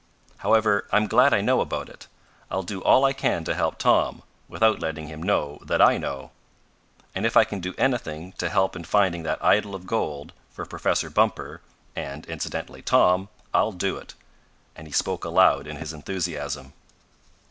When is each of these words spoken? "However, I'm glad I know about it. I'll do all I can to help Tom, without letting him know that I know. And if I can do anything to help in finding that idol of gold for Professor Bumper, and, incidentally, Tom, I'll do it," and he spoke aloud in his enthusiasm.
"However, 0.37 0.87
I'm 0.91 1.05
glad 1.05 1.31
I 1.31 1.41
know 1.41 1.61
about 1.61 1.87
it. 1.87 2.07
I'll 2.49 2.63
do 2.63 2.81
all 2.81 3.05
I 3.05 3.13
can 3.13 3.43
to 3.43 3.53
help 3.53 3.77
Tom, 3.77 4.23
without 4.49 4.79
letting 4.79 5.09
him 5.09 5.21
know 5.21 5.59
that 5.61 5.79
I 5.79 5.99
know. 5.99 6.31
And 7.13 7.23
if 7.23 7.37
I 7.37 7.43
can 7.43 7.59
do 7.59 7.75
anything 7.77 8.31
to 8.39 8.49
help 8.49 8.75
in 8.75 8.83
finding 8.83 9.21
that 9.21 9.45
idol 9.45 9.75
of 9.75 9.85
gold 9.85 10.33
for 10.49 10.65
Professor 10.65 11.11
Bumper, 11.11 11.61
and, 11.95 12.25
incidentally, 12.25 12.81
Tom, 12.81 13.29
I'll 13.53 13.73
do 13.73 13.97
it," 13.97 14.15
and 14.75 14.87
he 14.87 14.91
spoke 14.91 15.23
aloud 15.23 15.67
in 15.67 15.75
his 15.75 15.93
enthusiasm. 15.93 16.73